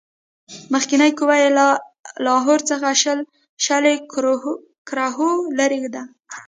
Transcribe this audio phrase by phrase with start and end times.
[0.73, 1.67] مخکنۍ قوه یې له
[2.25, 2.87] لاهور څخه
[3.65, 3.85] شل
[4.89, 6.03] کروهه لیري ده.